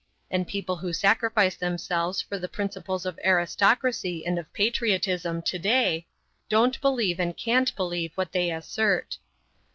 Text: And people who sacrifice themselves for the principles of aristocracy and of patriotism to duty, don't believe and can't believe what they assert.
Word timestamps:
And 0.31 0.47
people 0.47 0.77
who 0.77 0.93
sacrifice 0.93 1.55
themselves 1.55 2.23
for 2.23 2.39
the 2.39 2.47
principles 2.49 3.05
of 3.05 3.19
aristocracy 3.23 4.25
and 4.25 4.39
of 4.39 4.51
patriotism 4.51 5.43
to 5.43 5.59
duty, 5.59 6.07
don't 6.49 6.81
believe 6.81 7.19
and 7.19 7.37
can't 7.37 7.71
believe 7.75 8.11
what 8.15 8.31
they 8.31 8.49
assert. 8.49 9.19